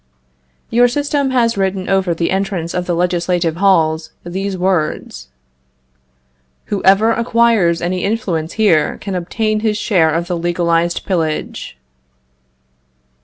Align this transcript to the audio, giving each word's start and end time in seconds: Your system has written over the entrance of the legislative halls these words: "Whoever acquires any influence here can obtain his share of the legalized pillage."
Your 0.71 0.87
system 0.87 1.29
has 1.29 1.59
written 1.59 1.87
over 1.87 2.15
the 2.15 2.31
entrance 2.31 2.73
of 2.73 2.87
the 2.87 2.95
legislative 2.95 3.57
halls 3.57 4.09
these 4.25 4.57
words: 4.57 5.27
"Whoever 6.73 7.11
acquires 7.11 7.83
any 7.83 8.03
influence 8.03 8.53
here 8.53 8.97
can 8.97 9.13
obtain 9.13 9.59
his 9.59 9.77
share 9.77 10.11
of 10.11 10.25
the 10.27 10.35
legalized 10.39 11.05
pillage." 11.05 11.77